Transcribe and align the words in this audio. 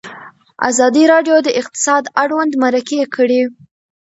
ازادي 0.69 1.03
راډیو 1.13 1.37
د 1.43 1.49
اقتصاد 1.61 2.03
اړوند 2.21 2.53
مرکې 2.63 3.01
کړي. 3.15 3.41